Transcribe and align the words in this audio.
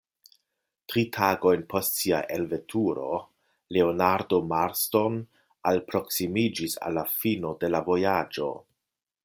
Tri 0.91 1.01
tagojn 1.17 1.65
post 1.73 1.97
sia 2.03 2.21
elveturo 2.37 3.19
Leonardo 3.77 4.41
Marston 4.55 5.21
alproksimiĝis 5.73 6.77
al 6.89 6.99
la 7.01 7.05
fino 7.19 7.57
de 7.65 7.73
la 7.77 7.87
vojaĝo. 7.91 8.53